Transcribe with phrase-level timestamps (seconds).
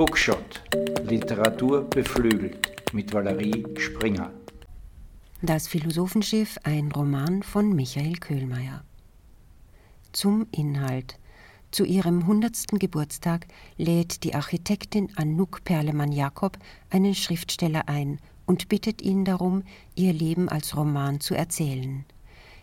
[0.00, 0.62] Bookshot.
[1.02, 4.32] Literatur beflügelt mit Valerie Springer.
[5.42, 8.82] Das Philosophenschiff, ein Roman von Michael Köhlmeier.
[10.12, 11.18] Zum Inhalt.
[11.70, 12.80] Zu ihrem 100.
[12.80, 13.46] Geburtstag
[13.76, 16.56] lädt die Architektin Anouk Perlemann-Jakob
[16.88, 19.64] einen Schriftsteller ein und bittet ihn darum,
[19.96, 22.06] ihr Leben als Roman zu erzählen.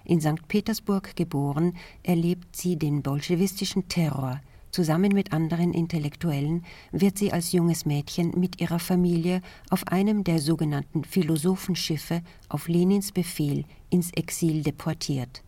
[0.05, 0.47] In St.
[0.47, 4.41] Petersburg geboren, erlebt sie den bolschewistischen Terror.
[4.71, 10.39] Zusammen mit anderen Intellektuellen wird sie als junges Mädchen mit ihrer Familie auf einem der
[10.39, 15.41] sogenannten Philosophenschiffe auf Lenins Befehl ins Exil deportiert.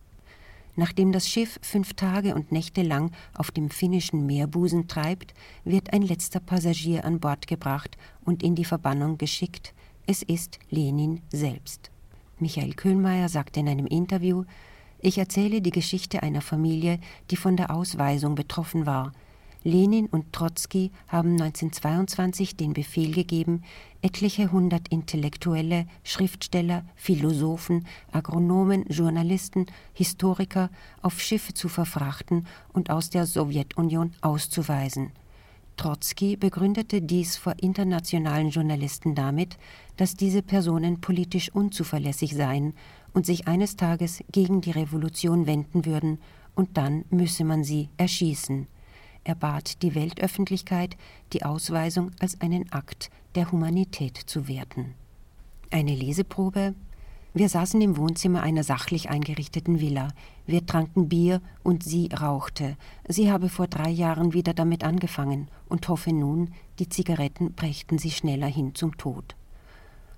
[0.76, 6.02] Nachdem das Schiff fünf Tage und Nächte lang auf dem finnischen Meerbusen treibt, wird ein
[6.02, 9.74] letzter Passagier an Bord gebracht und in die Verbannung geschickt.
[10.06, 11.90] Es ist Lenin selbst.
[12.38, 14.44] Michael Köhlmeier sagte in einem Interview,
[15.02, 16.98] ich erzähle die Geschichte einer Familie,
[17.30, 19.12] die von der Ausweisung betroffen war.
[19.62, 23.62] Lenin und Trotzki haben 1922 den Befehl gegeben,
[24.00, 30.70] etliche hundert Intellektuelle, Schriftsteller, Philosophen, Agronomen, Journalisten, Historiker
[31.02, 35.12] auf Schiffe zu verfrachten und aus der Sowjetunion auszuweisen.
[35.76, 39.56] Trotzki begründete dies vor internationalen Journalisten damit,
[39.96, 42.74] dass diese Personen politisch unzuverlässig seien
[43.12, 46.18] und sich eines Tages gegen die Revolution wenden würden,
[46.54, 48.66] und dann müsse man sie erschießen.
[49.24, 50.96] Er bat die Weltöffentlichkeit,
[51.32, 54.94] die Ausweisung als einen Akt der Humanität zu werten.
[55.70, 56.74] Eine Leseprobe
[57.32, 60.08] wir saßen im Wohnzimmer einer sachlich eingerichteten Villa.
[60.46, 62.76] Wir tranken Bier und sie rauchte.
[63.06, 66.50] Sie habe vor drei Jahren wieder damit angefangen und hoffe nun,
[66.80, 69.36] die Zigaretten brächten sie schneller hin zum Tod.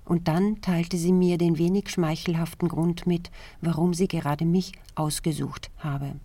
[0.05, 3.29] Und dann teilte sie mir den wenig schmeichelhaften Grund mit,
[3.61, 6.15] warum sie gerade mich ausgesucht habe.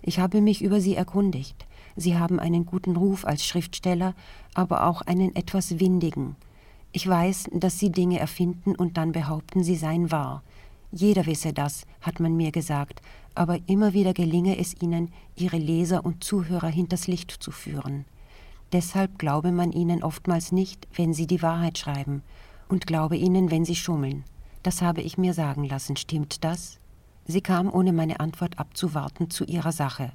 [0.00, 1.66] Ich habe mich über sie erkundigt.
[1.96, 4.14] Sie haben einen guten Ruf als Schriftsteller,
[4.54, 6.36] aber auch einen etwas windigen.
[6.92, 10.42] Ich weiß, dass Sie Dinge erfinden und dann behaupten, sie seien wahr.
[10.90, 13.00] Jeder wisse das, hat man mir gesagt,
[13.34, 18.04] aber immer wieder gelinge es Ihnen, Ihre Leser und Zuhörer hinters Licht zu führen.
[18.72, 22.22] Deshalb glaube man Ihnen oftmals nicht, wenn Sie die Wahrheit schreiben,
[22.68, 24.24] und glaube Ihnen, wenn Sie schummeln.
[24.62, 26.78] Das habe ich mir sagen lassen, stimmt das?
[27.24, 30.12] Sie kam, ohne meine Antwort abzuwarten, zu ihrer Sache.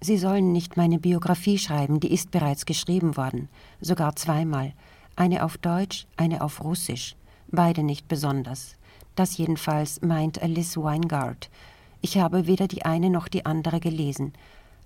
[0.00, 3.48] Sie sollen nicht meine Biografie schreiben, die ist bereits geschrieben worden,
[3.80, 4.74] sogar zweimal,
[5.16, 7.16] eine auf Deutsch, eine auf Russisch,
[7.48, 8.76] beide nicht besonders.
[9.14, 11.50] Das jedenfalls meint Alice Weingart.
[12.00, 14.32] Ich habe weder die eine noch die andere gelesen.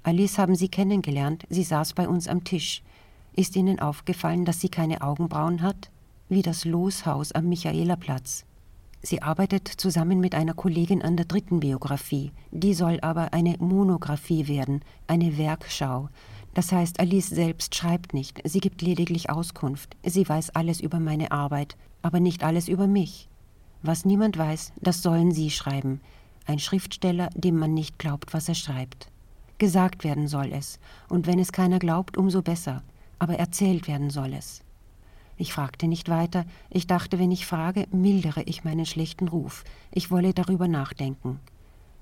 [0.02, 2.82] Alice haben Sie kennengelernt, sie saß bei uns am Tisch.
[3.34, 5.90] Ist Ihnen aufgefallen, dass sie keine Augenbrauen hat?
[6.28, 8.44] Wie das Loshaus am Michaelerplatz.
[9.00, 12.32] Sie arbeitet zusammen mit einer Kollegin an der dritten Biografie.
[12.50, 16.08] Die soll aber eine Monographie werden, eine Werkschau.
[16.54, 19.96] Das heißt, Alice selbst schreibt nicht, sie gibt lediglich Auskunft.
[20.04, 23.28] Sie weiß alles über meine Arbeit, aber nicht alles über mich.
[23.82, 26.00] Was niemand weiß, das sollen Sie schreiben.
[26.46, 29.08] Ein Schriftsteller, dem man nicht glaubt, was er schreibt.
[29.58, 32.82] Gesagt werden soll es, und wenn es keiner glaubt, umso besser,
[33.18, 34.62] aber erzählt werden soll es.
[35.36, 40.10] Ich fragte nicht weiter, ich dachte, wenn ich frage, mildere ich meinen schlechten Ruf, ich
[40.10, 41.38] wolle darüber nachdenken.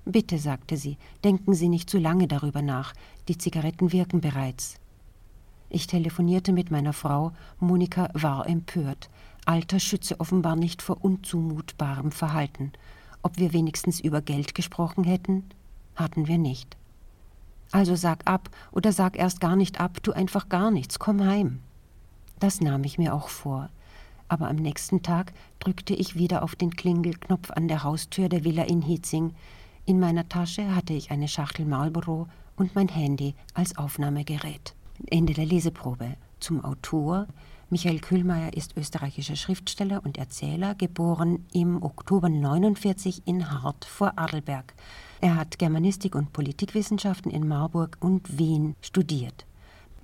[0.08, 2.94] Bitte, sagte sie, denken Sie nicht zu lange darüber nach,
[3.26, 4.78] die Zigaretten wirken bereits.
[5.68, 9.10] Ich telefonierte mit meiner Frau, Monika war empört.
[9.46, 12.72] Alter schütze offenbar nicht vor unzumutbarem Verhalten.
[13.22, 15.42] Ob wir wenigstens über Geld gesprochen hätten?
[15.96, 16.76] Hatten wir nicht.
[17.72, 21.58] Also sag ab oder sag erst gar nicht ab, tu einfach gar nichts, komm heim.
[22.38, 23.70] Das nahm ich mir auch vor.
[24.28, 28.62] Aber am nächsten Tag drückte ich wieder auf den Klingelknopf an der Haustür der Villa
[28.62, 29.34] in Hietzing,
[29.86, 32.26] in meiner Tasche hatte ich eine Schachtel Marlboro
[32.56, 34.74] und mein Handy als Aufnahmegerät.
[35.06, 36.16] Ende der Leseprobe.
[36.40, 37.28] Zum Autor.
[37.70, 44.74] Michael Kühlmeier ist österreichischer Schriftsteller und Erzähler, geboren im Oktober 49 in Hart vor Adelberg.
[45.20, 49.45] Er hat Germanistik und Politikwissenschaften in Marburg und Wien studiert.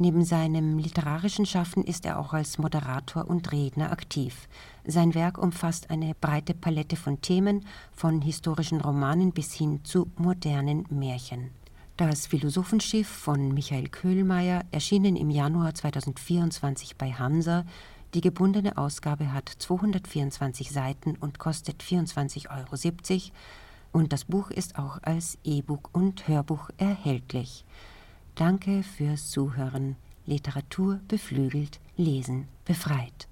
[0.02, 4.48] Neben seinem literarischen Schaffen ist er auch als Moderator und Redner aktiv.
[4.84, 10.86] Sein Werk umfasst eine breite Palette von Themen, von historischen Romanen bis hin zu modernen
[10.90, 11.52] Märchen.
[11.96, 17.64] Das Philosophenschiff von Michael Köhlmeier, erschienen im Januar 2024 bei Hansa.
[18.12, 23.32] Die gebundene Ausgabe hat 224 Seiten und kostet 24,70 Euro.
[23.92, 27.64] Und das Buch ist auch als E-Book und Hörbuch erhältlich.
[28.34, 29.96] Danke fürs Zuhören.
[30.24, 33.28] Literatur beflügelt, Lesen befreit.